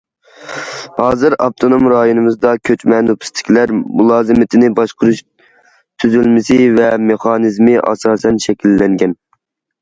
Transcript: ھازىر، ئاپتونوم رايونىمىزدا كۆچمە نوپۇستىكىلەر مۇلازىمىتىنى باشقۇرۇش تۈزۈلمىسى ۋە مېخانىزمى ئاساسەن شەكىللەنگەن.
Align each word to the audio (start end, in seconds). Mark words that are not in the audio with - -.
ھازىر، 0.99 1.33
ئاپتونوم 1.43 1.83
رايونىمىزدا 1.93 2.53
كۆچمە 2.69 3.01
نوپۇستىكىلەر 3.09 3.73
مۇلازىمىتىنى 3.99 4.71
باشقۇرۇش 4.79 5.21
تۈزۈلمىسى 6.05 6.59
ۋە 6.81 6.89
مېخانىزمى 7.11 7.77
ئاساسەن 7.85 8.43
شەكىللەنگەن. 8.49 9.17